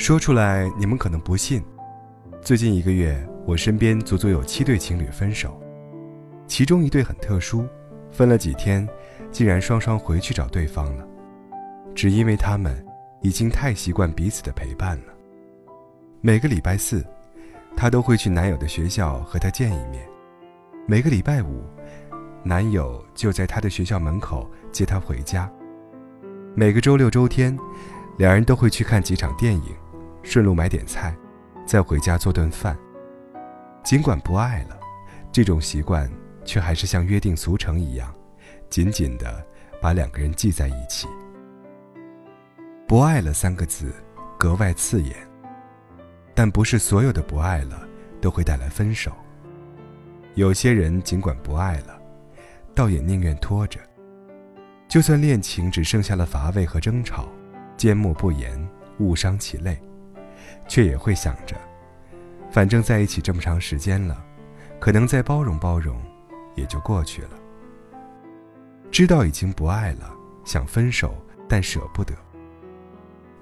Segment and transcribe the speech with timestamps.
[0.00, 1.62] 说出来你们可能不信，
[2.40, 5.60] 最近一个月，我身边足足有七对情侣分手，
[6.46, 7.68] 其中一对很特殊，
[8.10, 8.88] 分了几天，
[9.30, 11.06] 竟然双双回去找对方了，
[11.94, 12.82] 只因为他们
[13.20, 15.12] 已经太习惯彼此的陪伴了。
[16.22, 17.04] 每个礼拜四，
[17.76, 20.02] 她都会去男友的学校和他见一面；
[20.86, 21.62] 每个礼拜五，
[22.42, 25.46] 男友就在她的学校门口接她回家；
[26.54, 27.54] 每个周六周天，
[28.16, 29.76] 两人都会去看几场电影。
[30.22, 31.16] 顺路买点菜，
[31.66, 32.76] 再回家做顿饭。
[33.82, 34.78] 尽管不爱了，
[35.32, 36.10] 这种习惯
[36.44, 38.14] 却还是像约定俗成一样，
[38.68, 39.44] 紧紧的
[39.80, 41.06] 把两个人系在一起。
[42.86, 43.92] 不爱了三个字，
[44.38, 45.16] 格外刺眼。
[46.34, 47.86] 但不是所有的不爱了
[48.20, 49.12] 都会带来分手。
[50.34, 52.00] 有些人尽管不爱了，
[52.74, 53.78] 倒也宁愿拖着，
[54.88, 57.28] 就算恋情只剩下了乏味和争吵，
[57.76, 59.78] 缄默不言，误伤其类。
[60.70, 61.56] 却也会想着，
[62.48, 64.24] 反正在一起这么长时间了，
[64.78, 66.00] 可能再包容包容，
[66.54, 67.30] 也就过去了。
[68.88, 70.08] 知道已经不爱了，
[70.44, 71.12] 想分手，
[71.48, 72.14] 但舍不得。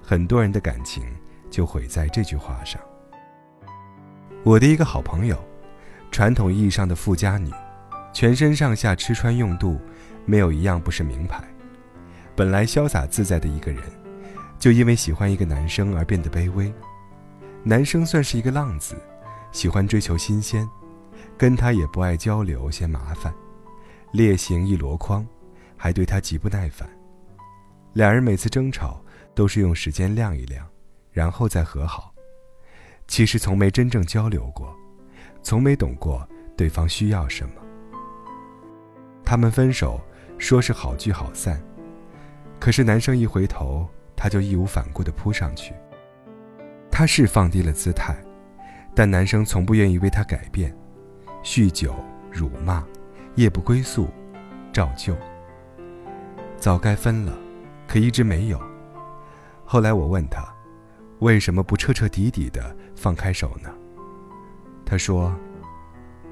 [0.01, 1.03] 很多人的感情
[1.51, 2.81] 就毁在这句话上。
[4.43, 5.37] 我的一个好朋友，
[6.09, 7.51] 传统意义上的富家女，
[8.11, 9.79] 全身上下吃穿用度，
[10.25, 11.43] 没有一样不是名牌。
[12.35, 13.83] 本来潇洒自在的一个人，
[14.57, 16.73] 就因为喜欢一个男生而变得卑微。
[17.63, 18.95] 男生算是一个浪子，
[19.51, 20.67] 喜欢追求新鲜，
[21.37, 23.33] 跟他也不爱交流，嫌麻烦，
[24.13, 25.25] 烈行一箩筐，
[25.75, 26.89] 还对他极不耐烦。
[27.93, 29.03] 两人每次争吵
[29.35, 30.65] 都是用时间晾一晾，
[31.11, 32.13] 然后再和好。
[33.07, 34.73] 其实从没真正交流过，
[35.43, 37.55] 从没懂过对方需要什么。
[39.25, 39.99] 他们分手
[40.37, 41.61] 说是好聚好散，
[42.59, 45.73] 可是男生一回头，他就义无反顾地扑上去。
[46.99, 48.13] 他是放低了姿态，
[48.93, 50.75] 但男生从不愿意为他改变，
[51.41, 51.95] 酗酒、
[52.29, 52.85] 辱骂、
[53.35, 54.09] 夜不归宿，
[54.73, 55.15] 照旧。
[56.57, 57.33] 早该分了，
[57.87, 58.61] 可一直没有。
[59.63, 60.43] 后来我问他，
[61.19, 63.73] 为什么不彻彻底底的放开手呢？
[64.85, 65.33] 他说：“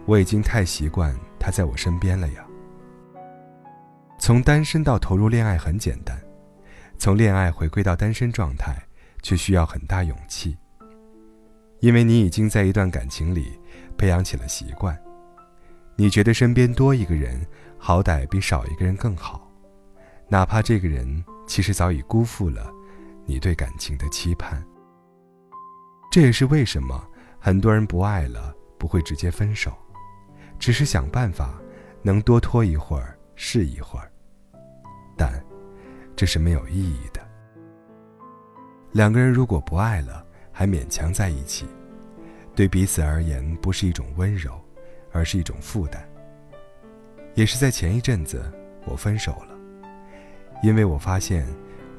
[0.06, 2.46] 我已经太习惯他在我身边了呀。
[4.20, 6.20] 从单身到投入恋爱很简单，
[6.98, 8.76] 从恋爱回归到单身状态。”
[9.22, 10.58] 却需要很大勇气，
[11.80, 13.60] 因为你已经在一段感情里
[13.98, 14.98] 培养起了习惯，
[15.96, 17.46] 你觉得身边多一个人，
[17.78, 19.52] 好歹比少一个人更好，
[20.30, 22.72] 哪怕这个人其实早已辜负了
[23.26, 24.64] 你对感情的期盼。
[26.12, 27.06] 这也是为什么
[27.40, 29.72] 很多人不爱了不会直接分手，
[30.58, 31.60] 只是想办法
[32.02, 34.12] 能多拖一会儿是一会儿，
[35.18, 35.44] 但
[36.16, 37.17] 这是没有意义的。
[38.92, 41.66] 两个人如果不爱了，还勉强在一起，
[42.56, 44.60] 对彼此而言不是一种温柔，
[45.12, 46.04] 而是一种负担。
[47.36, 48.52] 也是在前一阵子，
[48.86, 49.56] 我分手了，
[50.64, 51.46] 因为我发现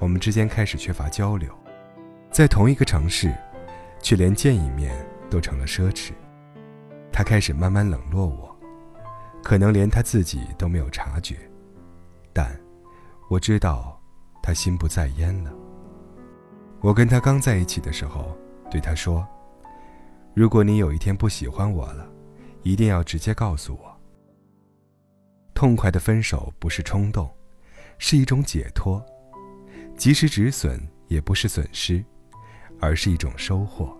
[0.00, 1.52] 我们之间开始缺乏交流，
[2.32, 3.32] 在同一个城市，
[4.00, 4.92] 却连见一面
[5.30, 6.10] 都成了奢侈。
[7.12, 8.56] 他开始慢慢冷落我，
[9.44, 11.36] 可能连他自己都没有察觉，
[12.32, 12.58] 但
[13.30, 14.00] 我知道
[14.42, 15.52] 他心不在焉了。
[16.80, 18.36] 我跟他刚在一起的时候，
[18.70, 19.26] 对他说
[20.32, 22.08] ：“如果你有一天不喜欢我了，
[22.62, 23.96] 一定要直接告诉我。”
[25.54, 27.28] 痛快的分手不是冲动，
[27.98, 29.02] 是一种解脱；
[29.96, 32.04] 及时止损也不是损失，
[32.78, 33.92] 而是一种收获。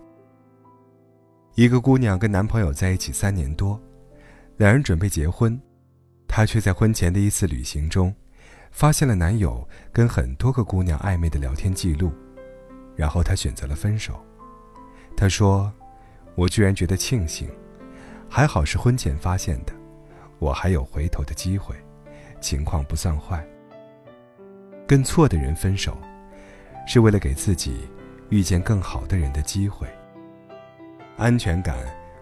[1.55, 3.77] 一个姑娘跟男朋友在一起三年多，
[4.55, 5.59] 两人准备结婚，
[6.29, 8.15] 她却在婚前的一次旅行中，
[8.71, 12.09] 发现了男友跟很多个姑娘暧昧的聊天记录。
[12.99, 14.21] 然后他选择了分手。
[15.15, 15.71] 他说
[16.35, 17.49] ：“我居然觉得庆幸，
[18.27, 19.71] 还好是婚前发现的，
[20.37, 21.73] 我还有回头的机会，
[22.41, 23.41] 情况不算坏。
[24.85, 25.97] 跟错的人分手，
[26.85, 27.87] 是为了给自己
[28.27, 29.87] 遇见更好的人的机会。
[31.15, 31.77] 安全感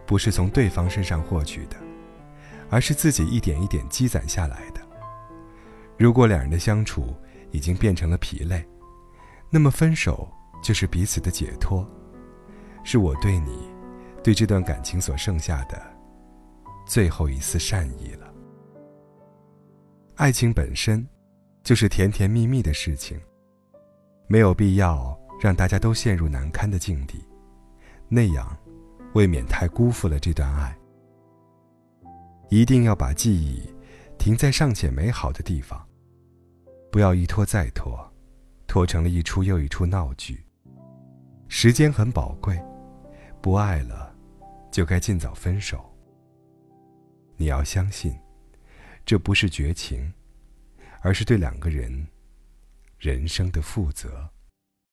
[0.06, 1.76] 不是从对方身上获取的，
[2.70, 4.82] 而是自己一点一点积攒下来的。
[5.98, 7.16] 如果两人的相处
[7.50, 8.64] 已经变成了疲累，
[9.50, 10.32] 那么分手。”
[10.62, 11.88] 就是彼此的解脱，
[12.84, 13.70] 是我对你，
[14.24, 15.82] 对这段感情所剩下的
[16.86, 18.34] 最后一丝善意了。
[20.16, 21.08] 爱情本身，
[21.64, 23.20] 就是甜甜蜜蜜的事情，
[24.28, 27.24] 没有必要让大家都陷入难堪的境地，
[28.10, 28.58] 那样，
[29.14, 30.76] 未免太辜负了这段爱。
[32.50, 33.62] 一定要把记忆
[34.18, 35.86] 停在尚且美好的地方，
[36.92, 38.00] 不要一拖再拖，
[38.66, 40.47] 拖成了一出又一出闹剧。
[41.50, 42.62] 时间很宝贵，
[43.42, 44.14] 不爱了，
[44.72, 45.84] 就该尽早分手。
[47.38, 48.18] 你要相信，
[49.06, 50.14] 这不是绝情，
[51.02, 52.08] 而是对两个人
[53.00, 54.30] 人生的负责。